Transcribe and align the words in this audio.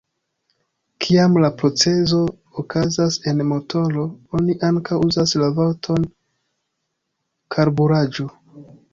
Kiam 1.03 1.33
la 1.41 1.49
procezo 1.61 2.21
okazas 2.63 3.17
en 3.31 3.43
motoro, 3.49 4.05
oni 4.39 4.55
ankaŭ 4.69 4.97
uzas 5.09 5.35
la 5.41 5.51
vorton 5.59 6.07
karburaĵo. 7.57 8.27